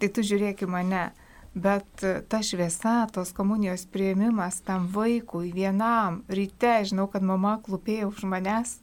[0.01, 1.05] tai tu žiūrėk į mane.
[1.55, 8.25] Bet ta šviesa, tos komunijos prieimimas tam vaikui vienam ryte, žinau, kad mama klupėjo už
[8.27, 8.81] manęs,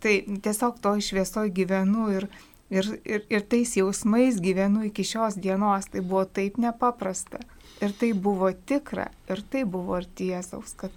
[0.00, 2.28] tai tiesiog to šviesoj gyvenu ir,
[2.72, 5.90] ir, ir, ir tais jausmais gyvenu iki šios dienos.
[5.92, 7.42] Tai buvo taip nepaprasta.
[7.84, 10.92] Ir tai buvo tikra, ir tai buvo ir tiesaus, kad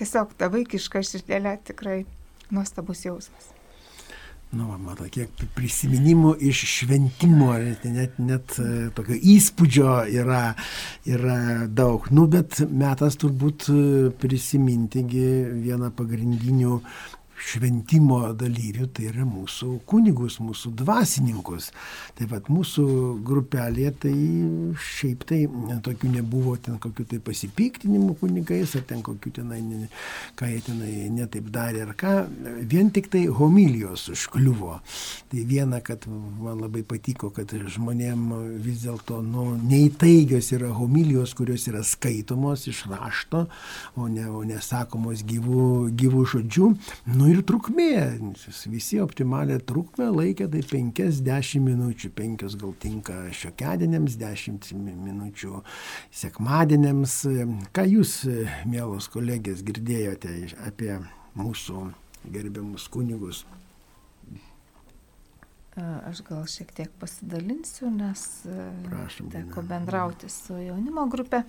[0.00, 2.00] tiesiog ta vaikiška širdelė tikrai
[2.50, 3.55] nuostabus jausmas.
[4.54, 7.50] Nu, va, mato, kiek prisiminimų iš šventimo,
[7.82, 10.42] net, net e, tokio įspūdžio yra,
[11.10, 12.06] yra daug.
[12.14, 13.80] Nu, bet metas turbūt e,
[14.22, 15.26] prisimintigi
[15.66, 16.78] vieną pagrindinių
[17.36, 21.70] šventimo dalyvių, tai yra mūsų kunigus, mūsų dvasininkus.
[22.16, 22.86] Tai vad mūsų
[23.26, 24.14] grupelė, tai
[24.80, 25.42] šiaip tai
[25.84, 29.60] tokių nebuvo ten kokių tai pasipiktinimų kunigais, ar ten kokių tenai,
[30.38, 32.14] ką jie tenai netaip darė, ar ką,
[32.68, 34.78] vien tik tai homilijos užkliuvo.
[35.30, 38.26] Tai viena, kad man labai patiko, kad žmonėm
[38.64, 43.46] vis dėlto nu, neįtaigios yra homilijos, kurios yra skaitomos iš rašto,
[43.96, 45.66] o ne, o nesakomos gyvų,
[45.98, 46.72] gyvų žodžių.
[47.12, 47.92] Nu ir trukmė,
[48.70, 55.62] visi optimalią trukmę laikė tai 50 minučių, 5 gal tinka šiokedienėms, 10 minučių
[56.22, 57.18] sekmadienėms.
[57.76, 58.16] Ką jūs,
[58.68, 60.32] mielos kolegės, girdėjote
[60.66, 60.96] apie
[61.38, 61.86] mūsų
[62.34, 63.44] gerbiamus kunigus?
[65.76, 68.20] Aš gal šiek tiek pasidalinsiu, nes
[68.86, 71.42] Prašom, teko bendrauti su jaunimo grupė.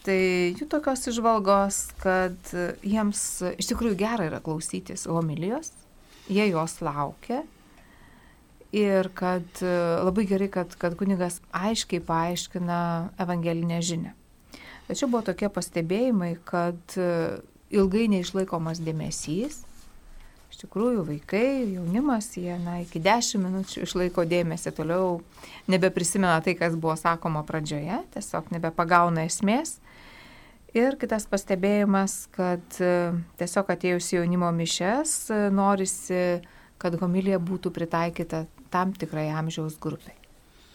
[0.00, 0.16] Tai
[0.56, 3.22] jų tokios išvalgos, kad jiems
[3.60, 5.74] iš tikrųjų gerai yra klausytis homilijos,
[6.30, 7.42] jie jos laukia
[8.72, 12.80] ir kad labai gerai, kad, kad kunigas aiškiai paaiškina
[13.20, 14.14] evangelinę žinę.
[14.88, 16.96] Tačiau buvo tokie pastebėjimai, kad
[17.70, 19.60] ilgai neišlaikomas dėmesys.
[20.50, 25.20] Iš tikrųjų, vaikai, jaunimas, jie na, iki 10 minučių išlaiko dėmesį, toliau
[25.70, 29.76] nebeprisimena tai, kas buvo sakoma pradžioje, tiesiog nebepagauna esmės.
[30.70, 36.20] Ir kitas pastebėjimas, kad e, tiesiog atėjus į jaunimo mišes e, norisi,
[36.78, 40.14] kad homilija būtų pritaikyta tam tikrai amžiaus grupiai.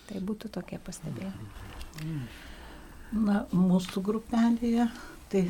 [0.10, 2.18] Tai būtų tokie pastebėjimai.
[3.16, 4.90] Na, mūsų grupelėje
[5.32, 5.46] tai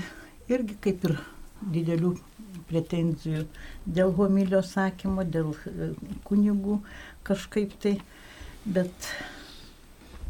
[0.53, 1.15] irgi kaip ir
[1.73, 2.13] didelių
[2.69, 3.47] pretenzijų
[3.97, 5.89] dėl homilijos sakymo, dėl e,
[6.29, 6.77] kunigų
[7.25, 7.97] kažkaip tai,
[8.77, 9.09] bet,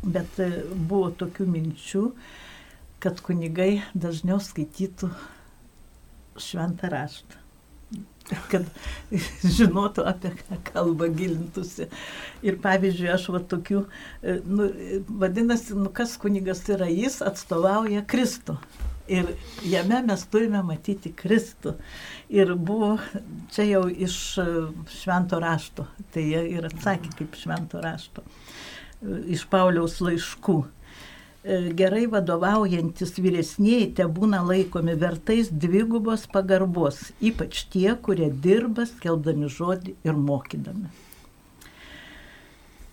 [0.08, 0.40] bet
[0.72, 2.08] buvo tokių minčių,
[3.04, 5.10] kad kunigai dažniau skaitytų
[6.42, 7.42] šventą raštą.
[8.50, 8.66] Kad
[9.58, 11.90] žinotų, apie ką kalba, gilintųsi.
[12.46, 13.84] Ir pavyzdžiui, aš va tokių,
[14.26, 14.72] e, nu,
[15.22, 18.58] vadinasi, nu, kas kunigas yra, jis atstovauja Kristų.
[19.06, 19.30] Ir
[19.62, 21.76] jame mes turime matyti Kristų.
[22.34, 22.96] Ir buvo
[23.54, 24.48] čia jau iš e,
[24.98, 25.86] švento rašto.
[26.16, 28.26] Tai jie ir atsakė kaip švento rašto.
[28.26, 28.56] E,
[29.06, 30.58] Iš Pauliaus laiškų
[31.78, 39.94] gerai vadovaujantis vyresnieji te būna laikomi vertais dvigubos pagarbos, ypač tie, kurie dirba skelbdami žodį
[40.08, 40.90] ir mokydami.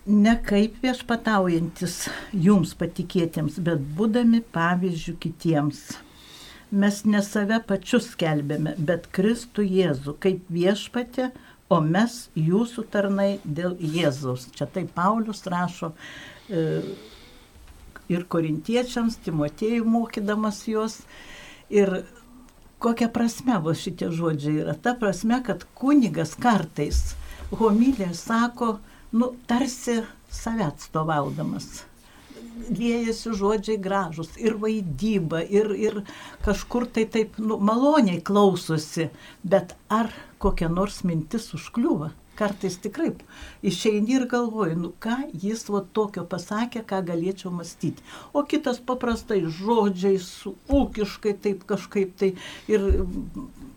[0.05, 5.85] Ne kaip viešpataujantis jums patikėtiems, bet būdami pavyzdžių kitiems.
[6.73, 11.31] Mes ne save pačius skelbėme, bet Kristų Jėzų kaip viešpatė,
[11.73, 14.49] o mes jūsų tarnai dėl Jėzaus.
[14.53, 15.93] Čia tai Paulius rašo.
[16.49, 16.83] E,
[18.11, 20.99] ir korintiečiams, Timotėjų mokydamas juos.
[21.73, 22.03] Ir
[22.83, 24.75] kokia prasme va šitie žodžiai yra?
[24.75, 27.13] Ta prasme, kad kunigas kartais
[27.53, 28.77] homilė sako,
[29.13, 30.01] nu, tarsi
[30.33, 31.83] save atstovaudamas.
[32.69, 36.01] Liejasi žodžiai gražus ir vaidyba, ir, ir
[36.45, 39.09] kažkur tai taip nu, maloniai klausosi,
[39.41, 40.11] bet ar
[40.43, 42.11] kokia nors mintis užkliūva?
[42.43, 43.13] Kartais tikrai
[43.63, 48.03] išeini ir galvoji, nu ką jis va tokio pasakė, ką galėčiau mąstyti.
[48.35, 50.29] O kitas paprastai žodžiais,
[50.67, 52.33] ūkiškai taip kažkaip tai
[52.71, 52.89] ir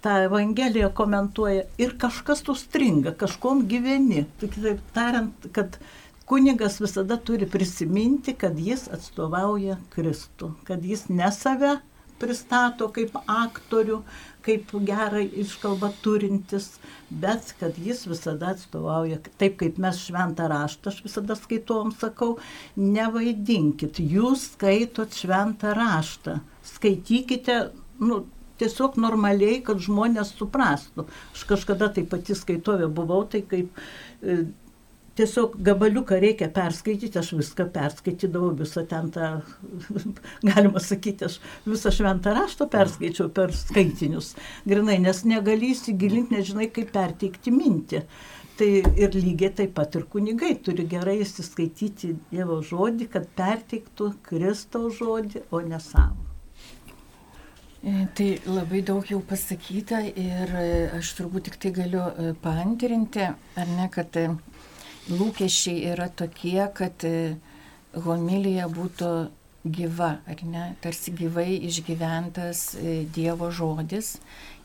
[0.02, 4.26] tą Evangeliją komentuoja ir kažkas užstringa, kažkom gyveni.
[4.42, 5.78] Taip tariant, kad
[6.26, 11.78] kunigas visada turi prisiminti, kad jis atstovauja Kristų, kad jis ne save
[12.20, 14.00] pristato kaip aktorių,
[14.46, 16.76] kaip gerą iškalbą turintis,
[17.10, 22.36] bet kad jis visada atstovauja, taip kaip mes šventą raštą, aš visada skaitom, sakau,
[22.78, 26.38] nevaidinkit, jūs skaitot šventą raštą,
[26.76, 27.60] skaitykite,
[28.02, 28.22] nu,
[28.60, 31.06] tiesiog normaliai, kad žmonės suprastų.
[31.34, 33.76] Aš kažkada tai pati skaitovė buvau, tai kaip
[34.22, 34.46] e,
[35.16, 39.30] tiesiog gabaliuką reikia perskaityti, aš viską perskaitydavau, visą ten tą,
[40.50, 44.34] galima sakyti, aš visą šventą raštą perskaičiau per skaitinius.
[44.68, 48.04] Grinai, nes negali įsigilinti, nežinai, kaip perteikti mintį.
[48.56, 54.96] Tai ir lygiai taip pat ir kunigai turi gerai įsiskaityti Dievo žodį, kad perteiktų Kristaus
[54.96, 56.24] žodį, o ne savo.
[57.86, 63.28] E, tai labai daug jau pasakyta ir e, aš turbūt tik tai galiu e, paantrinti,
[63.60, 64.16] ar ne, kad
[65.10, 67.04] lūkesčiai yra tokie, kad
[68.06, 69.10] homilija būtų
[69.66, 72.76] gyva, ar ne, tarsi gyvai išgyventas
[73.14, 74.16] Dievo žodis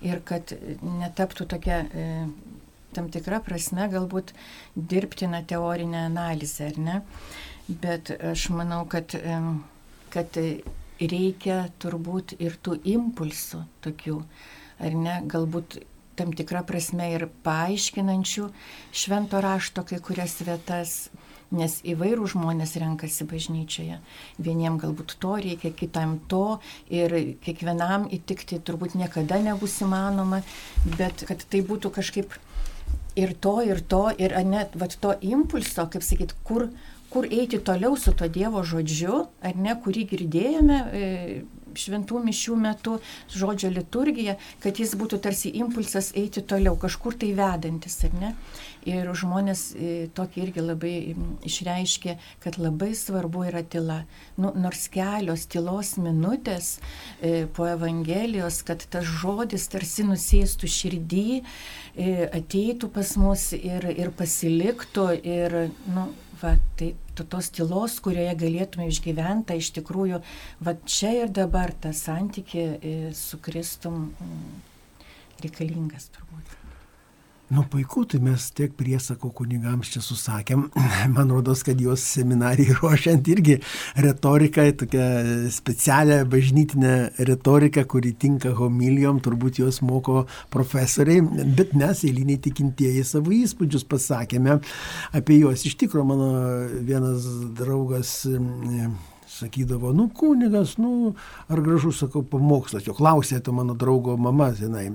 [0.06, 1.84] ir kad netaptų tokia
[2.96, 4.34] tam tikra prasme galbūt
[4.76, 6.98] dirbtina teorinė analizė, ar ne?
[7.82, 9.16] Bet aš manau, kad,
[10.12, 10.40] kad
[11.00, 14.18] reikia turbūt ir tų impulsų tokių,
[14.84, 15.80] ar ne, galbūt
[16.22, 18.48] tam tikrą prasme ir paaiškinančių
[18.94, 21.10] švento rašto kai kurias vietas,
[21.52, 23.98] nes įvairių žmonės renkasi bažnyčioje.
[24.40, 26.62] Vieniem galbūt to reikia, kitam to
[26.94, 30.44] ir kiekvienam įtikti turbūt niekada nebus įmanoma,
[30.96, 32.38] bet kad tai būtų kažkaip
[33.20, 36.70] ir to, ir to, ir net vat, to impulso, kaip sakyt, kur,
[37.12, 41.10] kur eiti toliau su to Dievo žodžiu, ar ne, kurį girdėjome e,
[41.78, 42.98] šventų mišių metu,
[43.36, 48.34] žodžio liturgija, kad jis būtų tarsi impulsas eiti toliau, kažkur tai vedantis, ar ne?
[48.90, 50.94] Ir žmonės e, tokį irgi labai
[51.46, 54.00] išreiškė, kad labai svarbu yra tyla.
[54.42, 56.80] Nu, nors kelios tylos minutės
[57.22, 61.28] e, po Evangelijos, kad tas žodis tarsi nusėstų širdį,
[61.94, 65.06] e, ateitų pas mus ir, ir pasiliktų.
[65.30, 65.58] Ir,
[65.94, 66.08] nu,
[66.42, 70.24] va, tai tos tylos, kurioje galėtume išgyventi, iš tikrųjų,
[70.66, 72.66] va čia ir dabar tas santyki
[73.14, 74.08] su Kristum
[75.46, 76.61] reikalingas turbūt.
[77.52, 80.70] Nu puiku, tai mes tiek priesako kunigams čia susakėm.
[81.16, 83.58] Man rodos, kad juos seminarijai ruošiant irgi
[84.06, 85.08] retoriką, tokią
[85.52, 86.94] specialią bažnytinę
[87.28, 91.20] retoriką, kuri tinka homilijom, turbūt juos moko profesoriai,
[91.60, 94.62] bet mes eiliniai tikintieji savo įspūdžius pasakėme
[95.20, 95.68] apie juos.
[95.68, 96.32] Iš tikrųjų, mano
[96.88, 97.28] vienas
[97.60, 98.22] draugas
[99.42, 101.14] sakydavo, nu kunigas, nu
[101.52, 102.86] ar gražus, sakau, pamokslas.
[102.88, 104.88] Jo klausė to mano draugo mama, senai,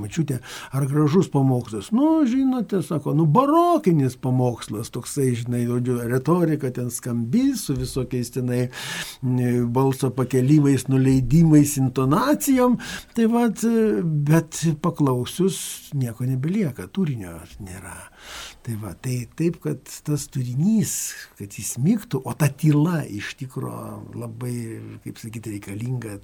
[0.00, 0.40] mačiutė,
[0.76, 1.90] ar gražus pamokslas.
[1.96, 8.62] Nu, žinote, sako, nu barokinis pamokslas, toksai, žinai, žodžiu, retorika ten skambys su visokiais tenai
[9.70, 12.78] balso pakelimais, nuleidimais, intonacijom.
[13.16, 13.64] Tai vad,
[14.30, 15.60] bet paklausius
[15.98, 17.96] nieko nebelieka, turinio nėra.
[18.60, 20.94] Tai va, tai taip, kad tas turinys,
[21.38, 23.72] kad jis mygtų, o ta tyla iš tikro
[24.12, 24.52] labai,
[25.04, 26.18] kaip sakyti, reikalinga,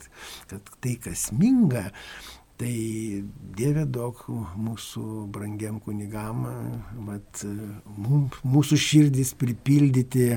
[0.50, 1.86] kad tai, kas minga,
[2.60, 2.74] tai
[3.56, 6.44] Dieve daug mūsų brangiam kunigam,
[7.08, 7.44] mat,
[8.44, 10.34] mūsų širdis pripildyti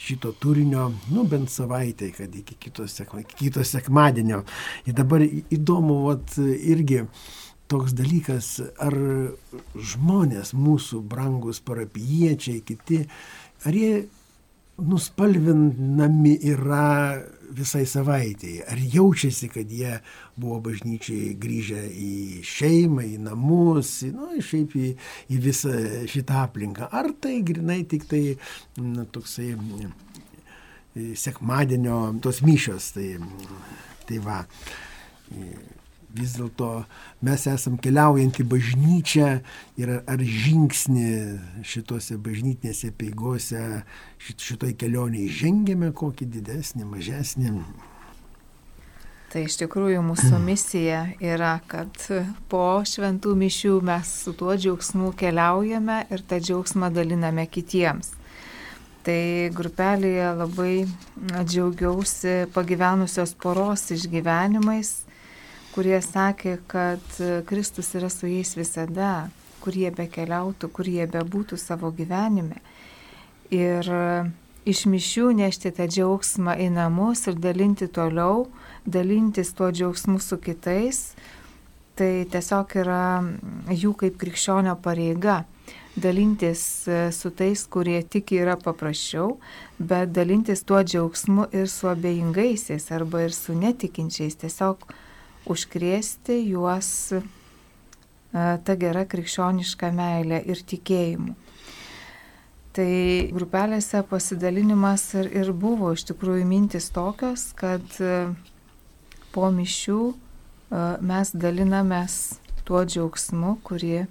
[0.00, 4.42] šito turinio, nu bent savaitę, kad iki kito, sek, kito sekmadienio.
[4.88, 7.04] Ir dabar įdomu, vat, irgi,
[7.70, 8.94] toks dalykas, ar
[9.74, 13.04] žmonės, mūsų brangus parapiečiai, kiti,
[13.64, 14.04] ar jie
[14.74, 17.20] nuspalvinami yra
[17.54, 19.92] visai savaitėjai, ar jaučiasi, kad jie
[20.40, 24.88] buvo bažnyčiai grįžę į šeimą, į namus, į, nu, šiaip į,
[25.30, 25.74] į visą
[26.10, 28.24] šitą aplinką, ar tai grinai tik tai
[28.80, 29.54] na, toksai
[31.18, 33.14] sekmadienio tos mišios, tai,
[34.08, 34.42] tai va
[36.14, 36.84] vis dėlto
[37.26, 39.30] mes esam keliaujanti bažnyčia
[39.80, 41.08] ir ar žingsnį
[41.66, 43.64] šitose bažnytinėse peigose
[44.18, 47.54] šitoj kelioniai žengėme kokį didesnį, mažesnį.
[49.34, 51.90] Tai iš tikrųjų mūsų misija yra, kad
[52.50, 58.12] po šventų mišių mes su tuo džiaugsmu keliaujame ir tą džiaugsmą daliname kitiems.
[59.04, 60.86] Tai grupelėje labai
[61.50, 64.94] džiaugiausi pagyvenusios poros išgyvenimais
[65.74, 67.02] kurie sakė, kad
[67.48, 69.28] Kristus yra su jais visada,
[69.64, 72.60] kur jie bekeliautų, kur jie bebūtų savo gyvenime.
[73.54, 73.88] Ir
[74.64, 78.46] iš mišių nešti tą džiaugsmą į namus ir dalinti toliau,
[78.86, 81.14] dalintis tuo džiaugsmu su kitais,
[81.98, 83.02] tai tiesiog yra
[83.70, 85.42] jų kaip krikščionio pareiga.
[85.94, 86.60] Dalintis
[87.14, 89.36] su tais, kurie tik yra paprasčiau,
[89.78, 94.34] bet dalintis tuo džiaugsmu ir su abejingaisiais arba ir su netikinčiais.
[94.42, 94.82] Tiesiog
[95.50, 97.22] užkrėsti juos e,
[98.32, 101.34] tą gerą krikščionišką meilę ir tikėjimu.
[102.74, 102.90] Tai
[103.30, 108.32] grupelėse pasidalinimas ir, ir buvo iš tikrųjų mintis tokios, kad e,
[109.34, 110.16] po mišių e,
[111.06, 112.18] mes dalinamės
[112.66, 114.06] tuo džiaugsmu, kurį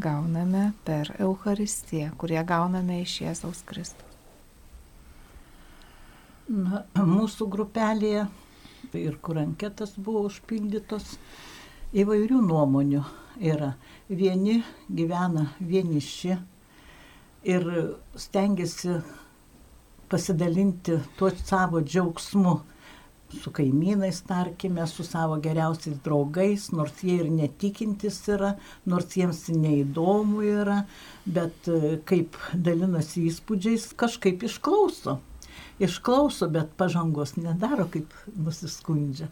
[0.00, 4.10] gauname per Eucharistiją, kurie gauname iš Jėzaus Kristus.
[6.48, 8.26] Mūsų grupelėje
[9.00, 11.16] ir kur anketas buvo užpildytos,
[11.94, 13.02] įvairių nuomonių
[13.52, 13.74] yra.
[14.08, 16.36] Vieni gyvena vieniši
[17.54, 17.66] ir
[18.18, 18.98] stengiasi
[20.10, 22.58] pasidalinti tuo savo džiaugsmu
[23.42, 28.54] su kaimynais, tarkime, su savo geriausiais draugais, nors jie ir netikintis yra,
[28.86, 30.82] nors jiems neįdomu yra,
[31.26, 35.18] bet e, kaip dalinasi įspūdžiais, kažkaip išklauso.
[35.82, 39.26] Išklauso, bet pažangos nedaro, kaip nusiskundžia.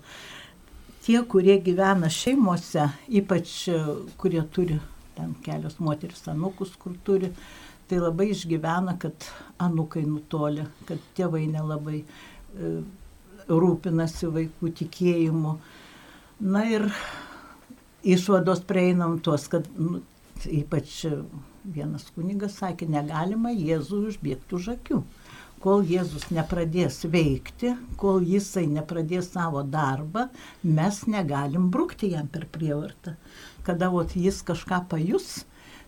[1.02, 3.78] Tie, kurie gyvena šeimose, ypač e,
[4.18, 4.78] kurie turi
[5.16, 7.32] ten kelios moteris anukus, kur turi,
[7.90, 9.26] tai labai išgyvena, kad
[9.62, 12.72] anukai nutolė, kad tėvai nelabai e,
[13.48, 15.56] rūpinasi vaikų tikėjimu.
[16.42, 16.88] Na ir
[18.02, 20.02] išvados prieinam tuos, kad nu,
[20.46, 21.04] ypač
[21.62, 25.02] vienas kunigas sakė, negalima Jėzų užbėgti už akių.
[25.62, 30.26] Kol Jėzus nepradės veikti, kol jisai nepradės savo darbą,
[30.66, 33.14] mes negalim brukti jam per prievartą.
[33.62, 35.44] Kada ot, jis kažką pajus,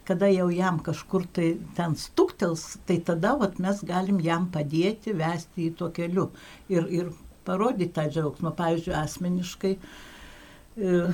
[0.07, 5.69] kada jau jam kažkur tai ten stuktels, tai tada vat, mes galim jam padėti, vesti
[5.71, 6.29] į to keliu
[6.69, 7.11] ir, ir
[7.45, 8.55] parodyti tą džiaugsmą.
[8.59, 9.73] Pavyzdžiui, asmeniškai,
[10.79, 11.05] e,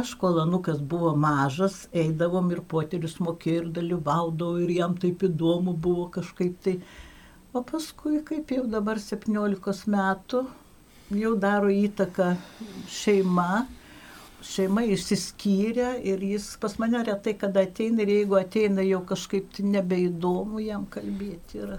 [0.00, 5.76] aš kol anukas buvo mažas, eidavom ir poterius mokėjau ir dalyvaudavau ir jam taip įdomu
[5.76, 6.78] buvo kažkaip tai.
[7.54, 10.40] O paskui, kaip jau dabar 17 metų,
[11.14, 12.32] jau daro įtaką
[12.90, 13.64] šeima,
[14.42, 19.68] šeima išsiskyrė ir jis pas mane retai kada ateina ir jeigu ateina jau kažkaip tai
[19.76, 21.78] nebeįdomu jam kalbėti yra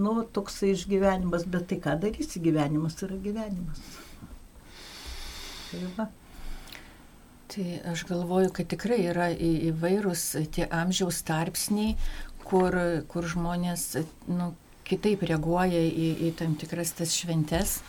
[0.00, 3.80] nu, toksai išgyvenimas, bet tai ką darysi, gyvenimas yra gyvenimas.
[5.70, 6.10] Tai va.
[7.52, 11.96] Tai aš galvoju, kad tikrai yra įvairūs tie amžiaus tarpsniai,
[12.48, 12.76] kur,
[13.12, 13.90] kur žmonės
[14.28, 14.54] nu,
[14.86, 17.80] kitaip reaguoja į, į tam tikras tas šventes.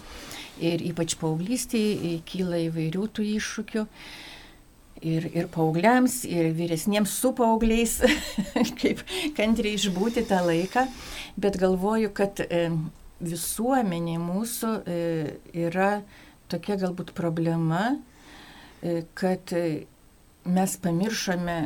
[0.57, 3.85] Ir ypač paauglystėje kyla įvairių tų iššūkių.
[5.05, 7.99] Ir, ir paaugliams, ir vyresniems su paaugliais,
[8.81, 9.03] kaip
[9.37, 10.87] kantriai išbūti tą laiką,
[11.37, 12.63] bet galvoju, kad e,
[13.21, 14.97] visuomenė mūsų e,
[15.67, 15.91] yra
[16.49, 17.91] tokia galbūt problema,
[18.81, 19.53] e, kad
[20.49, 21.59] mes pamiršome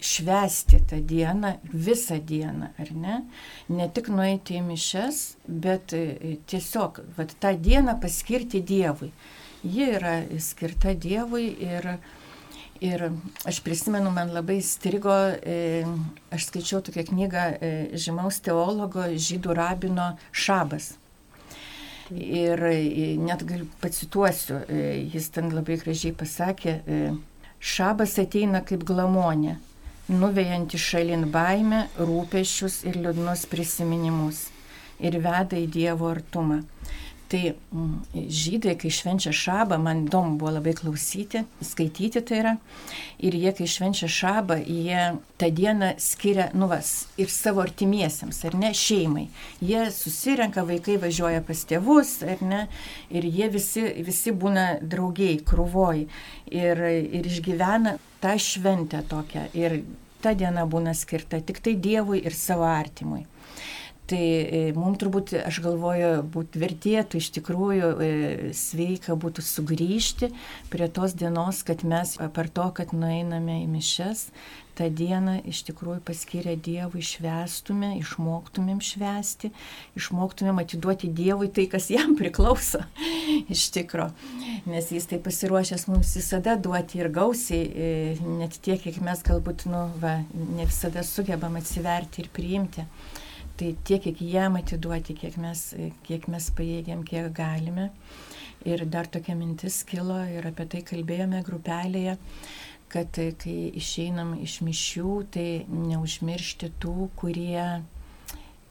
[0.00, 3.16] švesti tą dieną, visą dieną, ar ne?
[3.68, 5.94] Ne tik nueiti į mišes, bet
[6.50, 9.10] tiesiog vat, tą dieną paskirti Dievui.
[9.66, 11.96] Ji yra skirta Dievui ir
[12.80, 13.02] Ir
[13.44, 15.82] aš prisimenu, man labai strigo, e,
[16.30, 20.92] aš skaičiau tokią knygą e, žymaus teologo žydų rabino Šabas.
[22.14, 24.60] Ir e, net gal pacituosiu,
[25.10, 26.76] jis ten labai gražiai pasakė,
[27.58, 29.56] Šabas ateina kaip glamonė,
[30.08, 34.46] nuvejanti šalin baimę, rūpešius ir liūdnus prisiminimus
[34.98, 36.62] ir veda į Dievo artumą.
[37.28, 42.54] Tai mm, žydai, kai švenčia šabą, man įdomu buvo labai klausyti, skaityti tai yra.
[43.20, 45.02] Ir jie, kai švenčia šabą, jie
[45.36, 49.26] tą dieną skiria, nu vas, ir savo artimiesiems, ar ne, šeimai.
[49.60, 52.64] Jie susirenka, vaikai važiuoja pas tėvus, ar ne,
[53.12, 56.04] ir jie visi, visi būna draugiai, krūvoj.
[56.48, 59.50] Ir, ir išgyvena tą šventę tokią.
[59.52, 59.82] Ir
[60.24, 63.26] ta diena būna skirta tik tai Dievui ir savo artimui.
[64.08, 68.12] Tai e, mums turbūt, aš galvoju, būt vertėtų iš tikrųjų e,
[68.56, 70.30] sveika būtų sugrįžti
[70.72, 74.30] prie tos dienos, kad mes per to, kad nueiname į mišes,
[74.78, 79.50] tą dieną iš tikrųjų paskiria Dievui švestume, išmoktumėm švesti,
[79.98, 82.80] išmoktumėm atiduoti Dievui tai, kas jam priklauso
[83.54, 84.08] iš tikro.
[84.70, 87.92] Nes jis tai pasiruošęs mums visada duoti ir gausiai, e,
[88.40, 92.88] net tiek, kiek mes galbūt, nu, va, ne visada sugebam atsiverti ir priimti.
[93.58, 95.62] Tai tiek, kiek jam atiduoti, kiek mes,
[96.06, 97.88] kiek mes pajėgiam, kiek galime.
[98.68, 102.14] Ir dar tokia mintis kilo ir apie tai kalbėjome grupelėje,
[102.92, 107.66] kad kai išeinam iš mišių, tai neužmiršti tų, kurie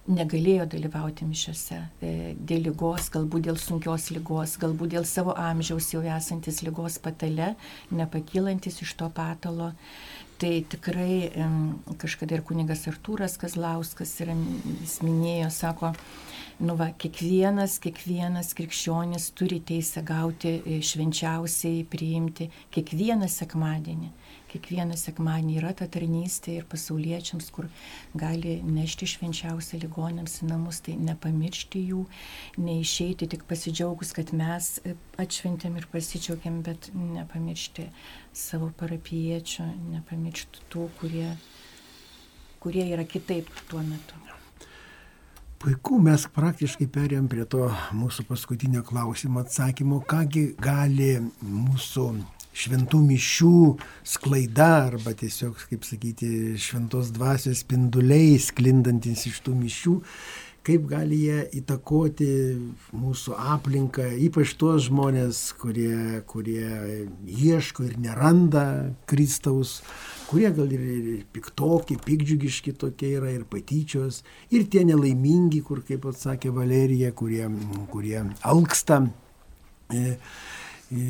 [0.07, 6.03] negalėjo dalyvauti mišiuose e, dėl lygos, galbūt dėl sunkios lygos, galbūt dėl savo amžiaus jau
[6.15, 7.55] esantis lygos patale,
[7.91, 9.73] nepakylantis iš to patalo.
[10.37, 11.31] Tai tikrai
[11.97, 14.35] kažkada ir kunigas Artūras Kazlauskas yra,
[14.83, 15.89] jis minėjo, sako,
[16.61, 24.11] nu va, kiekvienas, kiekvienas krikščionis turi teisę gauti e, švenčiausiai priimti kiekvieną sekmadienį.
[24.51, 27.69] Kiekvieną sekmanį yra ta tarnystė ir pasauliečiams, kur
[28.17, 32.03] gali nešti švenčiausią ligonėms į namus, tai nepamiršti jų,
[32.61, 34.77] neišeiti tik pasidžiaugus, kad mes
[35.21, 37.89] atšventėm ir pasidžiaugiam, bet nepamiršti
[38.35, 39.67] savo parapiečių,
[39.97, 41.31] nepamiršti tų, kurie,
[42.63, 44.26] kurie yra kitaip tuo metu.
[45.57, 47.63] Puiku, mes praktiškai perėm prie to
[47.97, 52.03] mūsų paskutinio klausimo atsakymo, kągi gali mūsų
[52.57, 53.53] šventų mišių
[54.05, 56.29] sklaida arba tiesiog, kaip sakyti,
[56.61, 59.95] šventos dvasios spinduliai sklindantis iš tų mišių,
[60.67, 62.29] kaip gali jie įtakoti
[62.93, 66.69] mūsų aplinką, ypač tuos žmonės, kurie, kurie
[67.25, 68.67] ieško ir neranda
[69.09, 69.79] Kristaus,
[70.27, 74.21] kurie gal ir, ir piktokie, pikdžiugiški tokie yra ir patyčios,
[74.51, 77.45] ir tie nelaimingi, kur, kaip atsakė Valerija, kurie,
[77.91, 79.05] kurie alksta.
[79.93, 80.17] E,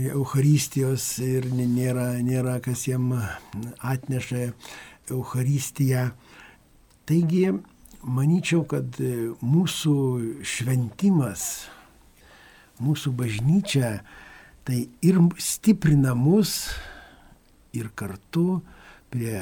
[0.10, 3.12] Eucharistijos ir nėra, nėra kas jiem
[3.86, 4.48] atneša
[5.14, 6.08] Eucharistiją.
[7.08, 7.44] Taigi,
[8.02, 8.98] manyčiau, kad
[9.46, 9.98] mūsų
[10.42, 11.44] šventimas,
[12.82, 14.00] mūsų bažnyčia,
[14.66, 16.58] tai ir stiprina mus,
[17.78, 18.64] ir kartu
[19.14, 19.38] prie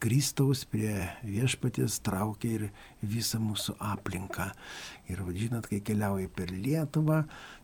[0.00, 0.94] Kristaus prie
[1.28, 2.62] viešpatės traukia ir
[3.04, 4.46] visą mūsų aplinką.
[5.12, 7.18] Ir žinot, kai keliauji per Lietuvą,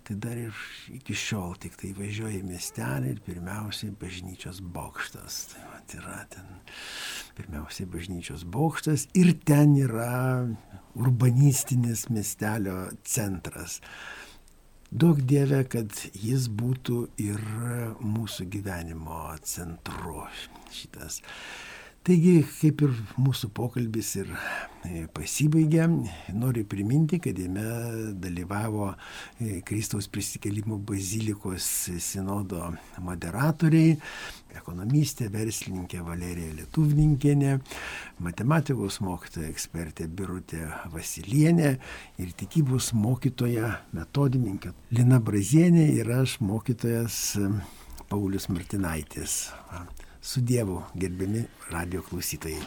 [0.05, 0.59] tai dar ir
[0.93, 5.39] iki šiol tik tai važiuoji miestelį ir pirmiausiai bažnyčios bokštas.
[5.55, 6.61] Tai vat, yra ten
[7.39, 10.45] pirmiausiai bažnyčios bokštas ir ten yra
[10.93, 13.81] urbanistinis miestelio centras.
[14.93, 17.41] Daug dievė, kad jis būtų ir
[18.05, 20.29] mūsų gyvenimo centru
[20.73, 21.23] šitas.
[22.07, 24.29] Taigi, kaip ir mūsų pokalbis ir
[24.87, 25.89] e, pasibaigė,
[26.39, 27.65] noriu priminti, kad jame
[28.23, 31.67] dalyvavo e, Kristaus prisikelimo bazilikos
[32.05, 32.69] sinodo
[33.03, 33.97] moderatoriai,
[34.55, 37.59] ekonomistė, verslininkė Valerija Lietuvninkienė,
[38.23, 40.63] matematikos mokytoja ekspertė Birutė
[40.95, 41.75] Vasilienė
[42.23, 47.23] ir tikybos mokytoja metodininkė Lina Brazienė ir aš mokytojas
[48.07, 49.41] Paulius Martinaitis.
[50.27, 52.59] Su Dievu, gerbiami radio klausytojai.